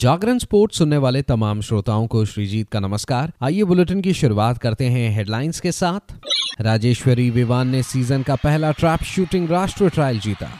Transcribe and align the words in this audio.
जागरण 0.00 0.38
sports 0.38 0.78
सुनने 0.78 0.96
वाले 0.96 1.22
तमाम 1.22 1.60
श्रोताओं 1.60 2.06
को 2.06 2.24
श्रीजीत 2.24 2.68
का 2.68 2.80
नमस्कार। 2.80 3.32
आइए 3.42 3.64
बुलेटिन 3.64 4.00
की 4.00 4.12
शुरुआत 4.12 4.58
करते 4.58 4.84
हैं 4.84 5.10
हेडलाइंस 5.16 5.60
के 5.60 5.72
साथ। 5.72 6.14
राजेश्वरी 6.60 7.30
विवान 7.30 7.68
ने 7.68 7.82
सीज़न 7.82 8.22
का 8.22 8.34
पहला 8.34 8.70
ट्रैप 8.72 9.02
शूटिंग 9.02 9.50
राष्ट्रीय 9.50 9.90
ट्रायल 9.90 10.18
जीता। 10.18 10.50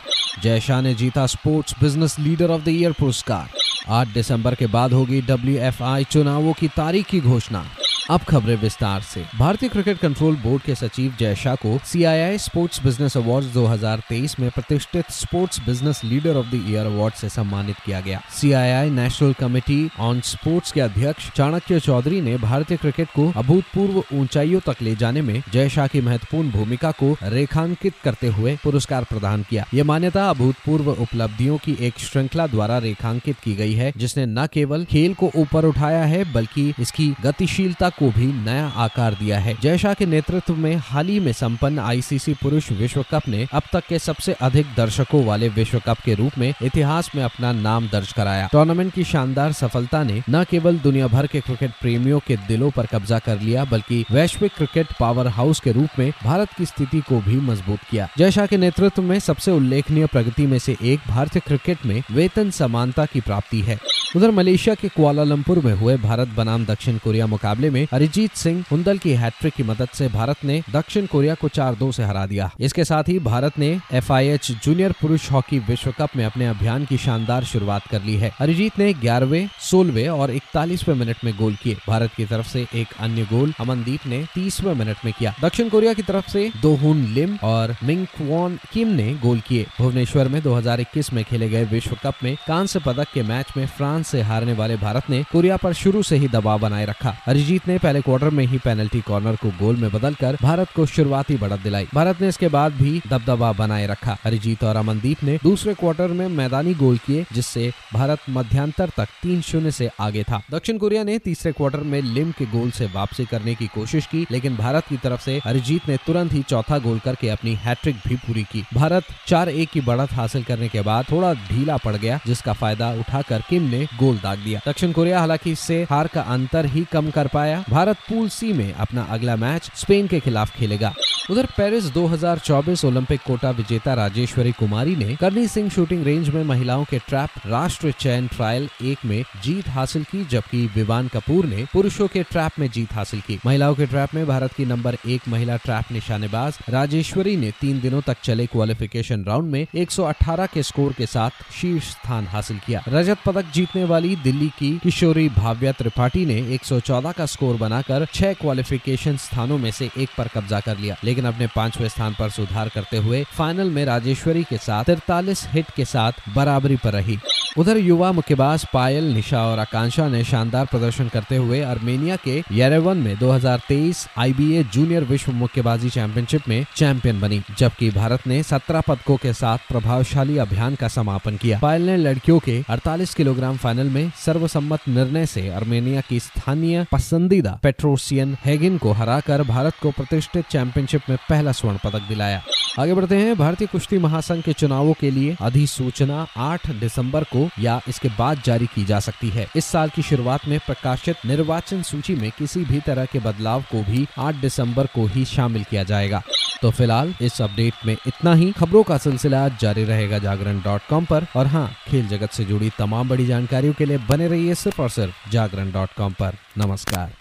जय 0.42 0.60
शाह 0.60 0.82
ने 0.82 0.94
जीता 0.94 1.26
sports 1.26 1.74
business 1.80 2.18
leader 2.18 2.50
of 2.50 2.62
the 2.62 2.68
year 2.68 2.92
पुरस्कार। 2.92 3.48
8 3.88 4.08
दिसंबर 4.08 4.54
के 4.54 4.66
बाद 4.66 4.92
होगी 4.92 5.22
WFI 5.22 6.02
चुनावों 6.04 6.52
की 6.52 6.68
तारीख 6.68 7.06
की 7.06 7.20
घोषणा। 7.20 7.64
अब 8.10 8.20
खबरें 8.20 8.54
विस्तार 8.56 9.00
से। 9.00 9.22
भारतीय 9.38 9.68
क्रिकेट 9.68 9.98
कंट्रोल 9.98 10.36
बोर्ड 10.36 10.62
के 10.62 10.74
सचिव 10.74 11.16
जय 11.20 11.34
शाह 11.34 11.54
को 11.54 11.78
सीआईआई 11.84 12.38
स्पोर्ट्स 12.38 12.82
बिज़नेस 12.82 13.16
अवार्ड 13.16 13.46
2023 13.46 14.38
में 14.40 14.50
प्रतिष्ठित 14.50 15.10
sports 15.10 15.60
business 15.66 16.00
leader 16.04 16.36
of 16.36 16.46
the 16.46 16.62
year 16.68 16.86
award 16.86 17.14
से 17.14 17.28
सम्मानित 17.28 17.76
किया 17.86 18.00
गया। 18.00 18.20
CII 18.40 18.90
national 18.90 19.32
committee 19.32 19.90
on 19.98 20.20
sports 20.20 20.72
के 20.72 20.80
अध्यक्ष 20.80 21.30
चाणक्य 21.30 21.80
चौधरी 21.80 22.20
ने 22.20 22.36
भारतीय 22.36 22.76
क्रिकेट 22.76 23.08
को 23.08 23.32
अभूतपूर्व 23.36 24.02
ऊंचाइयों 24.12 24.60
तक 24.66 24.82
ले 24.82 24.94
जाने 24.96 25.22
में 25.22 25.42
जय 25.52 25.68
शाह 25.68 25.86
की 25.86 26.00
महत्वपूर्ण 26.00 26.50
भूमिका 26.50 26.90
को 26.90 27.16
रेखांकित 27.22 27.94
करते 28.04 28.26
हुए 28.28 28.56
पुरस्कार 28.64 29.04
प्रदान 29.04 29.42
किया। 29.42 29.66
यह 29.74 29.84
मान्यता 29.84 30.28
अभूतपूर्व 30.30 30.90
उपलब्धियों 30.90 31.58
की 31.58 31.76
एक 31.80 31.98
श्रृंखला 31.98 32.46
द्वारा 32.46 32.78
रेखांकित 32.78 33.36
की 33.44 33.54
गई 33.54 33.74
है, 33.74 33.92
जिसने 33.96 34.26
न 34.26 34.46
केवल 34.46 34.84
खेल 34.84 35.14
को 35.14 35.30
ऊपर 35.36 35.64
उठाया 35.64 36.04
है, 36.04 36.32
बल्कि 36.32 36.72
इसकी 36.80 37.14
गतिशीलता 37.22 37.88
को 37.98 38.10
भी 38.10 38.26
नया 38.44 38.66
आकार 38.76 39.14
दिया 39.14 39.38
है। 39.38 39.56
जय 39.62 39.78
शाह 39.78 39.94
के 39.94 40.06
नेतृत्व 40.06 40.56
में 40.56 40.74
हाल 40.84 41.08
ही 41.08 41.18
में 41.20 41.32
संपन्न 41.32 41.78
आईसीसी 41.78 42.34
पुरुष 42.34 42.70
विश्व 42.72 43.04
कप 43.10 43.28
ने 43.28 43.46
अब 43.52 43.62
तक 43.72 43.86
के 43.88 43.98
सबसे 43.98 44.32
अधिक 44.32 44.66
दर्शकों 44.76 45.24
वाले 45.24 45.48
विश्व 45.48 45.78
कप 45.86 45.98
के 46.04 46.14
रूप 46.14 46.38
में 46.38 46.52
इतिहास 46.62 47.10
में 47.14 47.22
अपना 47.22 47.52
नाम 47.52 47.88
दर्ज 47.88 48.12
कराया। 48.12 48.48
टूर्नामेंट 48.52 48.92
की 48.92 49.04
शानदार 49.04 49.52
सफलता 49.52 50.02
ने 50.02 50.22
न 50.30 50.44
केवल 50.44 50.78
दुनिया 50.78 51.06
भर 51.06 51.26
के 51.26 51.40
क्रिकेट 51.40 51.72
प्रेमियों 51.80 52.20
के 52.26 52.36
दिलों 52.48 52.70
पर 52.70 52.86
कब्जा 52.86 53.18
कर 53.18 53.40
लिया, 53.40 53.64
बल्कि 53.64 54.04
वैश्विक 54.10 54.52
क्रिकेट 54.56 54.92
पावर 55.00 55.26
हाउस 55.28 55.60
के 55.60 55.72
रूप 55.72 55.98
में 55.98 56.10
भारत 56.24 56.52
की 56.52 56.66
स्थिति 56.66 57.00
को 57.00 57.20
भी 57.20 57.36
मज़बूत 57.40 57.78
किया। 57.90 58.08
जय 58.18 58.30
शाह 58.30 58.46
के 58.46 58.56
नेतृत्व 58.56 59.02
में 59.02 59.18
सबसे 59.18 59.50
उल्लेखनीय 59.50 60.06
प्रगति 60.06 60.46
में 60.46 60.58
से 60.58 60.76
एक 60.82 61.00
भारतीय 61.08 61.42
क्रिकेट 61.46 61.86
में 61.86 62.02
वेतन 62.10 62.50
समानता 62.50 63.06
की 63.06 63.20
प्राप्ति 63.20 63.60
है। 63.60 63.78
उधर 64.16 64.30
मलेशिया 64.30 64.74
के 64.74 64.88
कुआलालंपुर 64.88 65.58
में 65.58 65.74
हुए 65.74 65.96
भारत 65.96 66.28
बनाम 66.28 66.64
दक्षिण 66.64 66.98
कोरिया 66.98 67.26
मुकाबले 67.26 67.70
में 67.70 67.86
अरिजीत 67.92 68.34
सिंह 68.34 68.64
हुंदल 68.70 68.98
की 68.98 69.10
हैट्रिक 69.10 69.54
की 69.54 69.62
मदद 69.62 69.88
से 69.88 70.08
भारत 70.08 70.44
ने 70.44 70.62
दक्षिण 70.70 71.06
कोरिया 71.06 71.34
को 71.34 71.48
चार 71.48 71.74
दो 71.74 71.92
से 71.92 72.04
हरा 72.04 72.26
दिया। 72.26 72.50
इसके 72.60 72.84
साथ 72.84 73.04
ही 73.08 73.18
भारत 73.18 73.58
ने 73.58 73.80
एफआईएच 73.92 74.50
जूनियर 74.64 74.92
पुरुष 74.92 75.30
हॉकी 75.30 75.58
विश्व 75.58 75.94
कप 75.98 76.08
में 76.16 76.24
अपने 76.26 76.46
अभियान 76.46 76.84
की 76.84 76.96
शानदार 76.98 77.44
शुरुआत 77.44 77.86
कर 77.86 78.02
ली 78.02 78.14
है। 78.14 78.32
अरिजीत 78.40 78.78
ने 78.78 78.92
ग्यारहवे 78.94 79.48
सोलवे 79.60 80.06
और 80.06 80.30
इकतालीसवे 80.30 80.94
मिनट 80.94 81.16
में 81.24 81.36
गोल 81.36 81.54
किए। 81.54 81.76
भारत 81.88 82.14
की 82.16 82.24
तरफ़ 82.24 82.48
से 82.48 82.66
एक 82.74 82.88
अन्य 83.00 83.22
गोल 83.22 83.54
अमनदीप 83.60 84.06
ने 84.06 84.24
तीसवे 84.34 84.74
मिनट 84.74 84.96
में 85.04 85.14
किया। 85.18 85.34
दक्षिण 85.42 85.68
कोरिया 85.68 85.92
की 85.92 86.02
तरफ़ 86.02 86.30
से 86.30 86.50
दोहुन 86.62 87.04
लिम 87.04 87.38
और 87.42 87.76
मिंग 87.84 88.06
क्वॉन 88.06 88.58
किम 88.72 88.88
ने 88.88 89.14
गोल 89.14 89.40
किए। 89.40 89.66
भुवनेश्वर 89.78 90.28
में 90.28 90.42
2021 90.42 91.12
में 91.12 91.24
खेले 91.24 91.48
गए 91.48 91.64
विश्व 91.64 91.96
कप 92.04 92.14
में 92.22 92.36
कांस्य 92.48 92.78
पदक 92.78 93.06
के 93.14 93.22
मैच 93.22 93.46
में 93.56 93.66
फ्रांस 93.66 93.96
से 94.02 94.22
हारने 94.22 94.52
वाले 94.52 94.76
भारत 94.76 95.10
ने 95.10 95.22
कोरिया 95.22 95.56
पर 95.56 95.72
शुरू 95.72 96.02
से 96.02 96.16
ही 96.16 96.28
दबाव 96.28 96.58
बनाए 96.58 96.84
रखा। 96.84 97.14
अरिजीत 97.26 97.68
ने 97.68 97.78
पहले 97.78 98.00
क्वार्टर 98.00 98.30
में 98.30 98.44
ही 98.46 98.58
पेनल्टी 98.58 99.00
कॉर्नर 99.00 99.36
को 99.36 99.50
गोल 99.50 99.76
में 99.76 99.90
बदलकर 99.92 100.36
भारत 100.42 100.68
को 100.76 100.86
शुरुआती 100.86 101.36
बढ़त 101.36 101.60
दिलाई। 101.60 101.88
भारत 101.94 102.20
ने 102.20 102.28
इसके 102.28 102.48
बाद 102.48 102.72
भी 102.72 103.02
दबदबा 103.10 103.52
बनाए 103.52 103.86
रखा। 103.86 104.16
अरिजीत 104.24 104.64
और 104.64 104.76
अमनदीप 104.76 105.22
ने 105.22 105.38
दूसरे 105.42 105.74
क्वार्टर 105.74 106.08
में 106.08 106.28
मैदानी 106.28 106.74
गोल 106.74 106.98
किए, 106.98 107.26
जिससे 107.32 107.72
भारत 107.94 108.18
मध्यांतर 108.30 108.90
तक 108.96 109.08
तीन 109.22 109.40
शून्य 109.40 109.70
से 109.70 109.90
आगे 110.00 110.22
था। 110.22 110.42
दक्षिण 110.50 110.78
कोरिया 110.78 111.04
ने 111.04 111.18
तीसरे 111.18 111.52
क्वार्टर 111.52 111.78
में 111.78 112.00
लिम 112.02 112.30
के 112.30 112.46
गोल 112.46 112.70
से 112.70 112.86
वापसी 112.86 113.24
करने 113.24 113.54
की 113.54 113.66
कोशिश 113.66 114.06
की, 114.06 114.26
लेकिन 114.30 114.56
भारत 114.56 114.86
की 114.88 114.96
तरफ़ 114.96 115.20
से 115.20 115.40
अरिजीत 115.46 115.88
ने 115.88 115.96
तुरंत 115.96 116.32
ही 116.32 116.42
चौथा 116.42 116.78
गोल 116.78 116.98
करके 116.98 117.28
अपनी 117.28 117.54
हैट्रिक 117.54 117.96
भी 118.08 118.16
पूरी 118.16 118.42
की। 118.42 118.64
भारत 118.74 119.04
चार 119.26 119.48
एक 119.48 119.70
की 119.70 119.80
बढ़त 119.80 120.12
हासिल 120.12 120.42
करने 120.42 120.68
के 120.68 120.80
बाद 120.80 121.04
थोड़ा 121.12 121.34
ढीला 121.34 121.76
पड़ 121.76 121.96
गया, 121.96 122.18
जिसका 122.26 122.52
फ़ायदा 122.52 122.90
उठाकर 122.90 123.42
किम 123.48 123.62
ने 123.62 123.87
गोल 123.98 124.18
दाग 124.18 124.38
दिया। 124.38 124.60
दक्षिण 124.66 124.92
कोरिया 124.92 125.18
हालाँकि 125.18 125.52
इससे 125.52 125.82
हार 125.90 126.06
का 126.06 126.20
अंतर 126.20 126.66
ही 126.66 126.84
कम 126.92 127.10
कर 127.10 127.26
पाया। 127.26 127.64
भारत 127.70 127.96
पूल 128.08 128.28
सी 128.28 128.52
में 128.52 128.72
अपना 128.72 129.02
अगला 129.10 129.36
मैच 129.36 129.70
स्पेन 129.74 130.06
के 130.06 130.20
खिलाफ 130.20 130.56
खेलेगा। 130.56 130.94
उधर 131.30 131.46
पेरिस 131.46 131.84
2024 131.84 132.84
ओलंपिक 132.84 133.20
कोटा 133.26 133.50
विजेता 133.50 133.94
राजेश्वरी 133.94 134.52
कुमारी 134.52 134.96
ने 134.96 135.16
करनी 135.16 135.46
सिंह 135.48 135.68
शूटिंग 135.70 136.04
रेंज 136.04 136.28
में 136.28 136.44
महिलाओं 136.44 136.84
के 136.84 136.98
ट्रैप 136.98 137.30
राष्ट्र 137.46 137.92
चयन 137.92 138.26
ट्रायल 138.26 138.68
एक 138.82 138.98
में 139.04 139.24
जीत 139.44 139.68
हासिल 139.68 140.04
की, 140.04 140.24
जबकि 140.24 140.64
विवान 140.74 141.08
कपूर 141.08 141.46
ने 141.46 141.66
पुरुषों 141.72 142.08
के 142.08 142.22
ट्रैप 142.22 142.52
में 142.58 142.70
जीत 142.70 142.92
हासिल 142.92 143.20
की। 143.20 143.38
महिलाओं 143.46 143.74
के 143.74 143.86
ट्रैप 143.86 144.14
में 144.14 144.26
भारत 144.26 144.52
की 144.52 144.64
नंबर 144.64 144.96
एक 145.08 145.28
महिला 145.28 145.56
ट्रैप 145.56 145.92
निशानेबाज 145.92 146.58
राजेश्वरी 146.68 147.36
ने 147.36 147.50
तीन 147.50 147.80
दिनों 147.80 148.00
तक 148.00 148.16
चले 148.22 148.46
क्वालिफिकेशन 148.46 149.24
राउंड 149.24 149.50
में 149.50 149.66
118 149.74 150.46
के 150.46 150.62
स्कोर 150.62 150.92
के 150.92 151.06
साथ 151.06 151.30
शीर्ष 151.60 151.90
स्थान 151.90 152.26
हासिल 152.26 152.58
किया। 152.58 152.82
रजत 152.88 153.18
पदक 153.26 153.52
जीतने 153.54 153.84
वाली 153.84 154.16
दिल्ली 154.16 154.48
की 154.48 154.78
किशोरी 154.78 155.28
भाव्या 155.28 155.72
त्रिपाठी 155.72 156.26
ने 156.26 156.40
114 156.54 157.12
का 157.12 157.26
स्कोर 157.26 157.56
बनाकर 157.56 158.06
छह 158.14 158.32
क्वालिफिकेशन 158.32 159.16
स्थानों 159.16 159.58
में 159.58 159.70
से 159.70 159.90
एक 159.98 160.08
पर 160.18 160.28
कब्जा 160.28 160.60
कर 160.60 160.78
लिया। 160.78 160.96
लेकिन 161.04 161.17
अपने 161.26 161.46
पाँचवें 161.46 161.88
स्थान 161.88 162.14
पर 162.18 162.30
सुधार 162.30 162.68
करते 162.68 162.96
हुए 162.96 163.24
फाइनल 163.32 163.70
में 163.70 163.84
राजेश्वरी 163.84 164.44
के 164.44 164.56
साथ 164.56 164.84
तिरतालीस 164.84 165.46
हिट 165.52 165.70
के 165.76 165.84
साथ 165.84 166.12
बराबरी 166.34 166.76
पर 166.76 166.92
रही। 166.92 167.18
उधर 167.58 167.76
युवा 167.76 168.12
मुक्केबाज 168.12 168.66
पायल, 168.72 169.04
निशा 169.04 169.42
और 169.42 169.58
आकांक्षा 169.58 170.08
ने 170.08 170.24
शानदार 170.24 170.66
प्रदर्शन 170.66 171.08
करते 171.08 171.36
हुए 171.36 171.60
अर्मेनिया 171.60 172.16
के 172.16 172.42
येरेवन 172.52 172.96
में 172.96 173.18
2023 173.18 174.06
आईबीए 174.18 174.62
जूनियर 174.64 175.04
विश्व 175.04 175.32
मुक्केबाजी 175.32 175.90
चैंपियनशिप 175.90 176.48
में 176.48 176.66
चैंपियन 176.76 177.20
बनी, 177.20 177.42
जबकि 177.58 177.90
भारत 177.90 178.26
ने 178.26 178.42
17 178.42 178.80
पदकों 178.80 179.16
के 179.16 179.32
साथ 179.32 179.58
प्रभावशाली 179.68 180.38
अभियान 180.38 180.74
का 180.74 180.88
समापन 180.88 181.36
किया। 181.36 181.58
पायल 181.58 181.82
ने 181.82 181.96
लड़कियों 181.96 182.38
के 182.38 182.62
48 182.68 183.14
किलोग्राम 183.14 183.56
फाइनल 183.56 183.86
में 183.86 184.12
सर्वसम्मत 184.24 184.88
निर्णय 184.88 185.26
से 185.26 185.48
अर्मेनिया 185.48 186.00
की 186.00 186.20
स्थानीय 186.20 186.86
पसंदीदा 186.92 187.58
पेट्रोसियन 187.62 188.36
हेगिन 188.44 188.78
को 188.78 188.92
हराकर 188.92 189.42
भारत 189.42 189.74
को 189.82 189.90
प्रतिष्ठित 189.90 190.44
चैंपियनशिप 190.50 191.07
में 191.08 191.18
पहला 191.28 191.52
स्वर्ण 191.52 191.78
पदक 191.84 192.08
दिलाया। 192.08 192.42
आगे 192.78 192.94
बढ़ते 192.94 193.16
हैं, 193.16 193.36
भारतीय 193.38 193.66
कुश्ती 193.66 193.98
महासंघ 193.98 194.42
के 194.42 194.52
चुनावों 194.52 194.92
के 194.92 195.10
लिए 195.10 195.36
अधिसूचना 195.40 196.26
8 196.36 196.70
दिसंबर 196.70 197.24
को 197.24 197.48
या 197.60 197.80
इसके 197.88 198.08
बाद 198.08 198.42
जारी 198.44 198.66
की 198.66 198.84
जा 198.84 199.00
सकती 199.00 199.28
है। 199.28 199.48
इस 199.56 199.64
साल 199.64 199.88
की 199.88 200.02
शुरुआत 200.02 200.48
में 200.48 200.58
प्रकाशित 200.58 201.16
निर्वाचन 201.26 201.82
सूची 201.82 202.14
में 202.14 202.30
किसी 202.38 202.64
भी 202.64 202.80
तरह 202.80 203.04
के 203.04 203.18
बदलाव 203.18 203.62
को 203.62 203.82
भी 203.82 204.06
8 204.18 204.34
दिसंबर 204.34 204.86
को 204.86 205.06
ही 205.06 205.24
शामिल 205.24 205.64
किया 205.64 205.82
जाएगा। 205.82 206.22
तो 206.62 206.70
फ़िलहाल 206.70 207.14
इस 207.20 207.42
अपडेट 207.42 207.74
में 207.86 207.96
इतना 208.06 208.34
ही। 208.34 208.52
खबरों 208.52 208.82
का 208.82 208.98
सिलसिला 208.98 209.48
जारी 209.48 209.84
रहेगा 209.84 210.18
जागरण 210.18 210.60
डॉट 210.60 210.80
कॉम 210.90 211.04
पर। 211.04 211.26
और 211.36 211.46
हाँ 211.46 211.70
खेल 211.88 212.08
जगत 212.08 212.30
से 212.30 212.44
जुड़ी 212.44 212.70
तमाम 212.78 213.08
बड़ी 213.08 213.26
जानकारियों 213.26 213.74
के 213.74 213.84
लिए 213.84 213.98
बने 213.98 214.28
रहिए 214.28 214.54
सिर्फ़ 214.54 214.82
और 214.82 214.90
सिर्फ़ 214.90 215.30
जागरण 215.30 215.72
डॉट 215.72 215.92
कॉम 215.98 216.12
पर। 216.12 216.36
नमस्कार। 216.58 217.12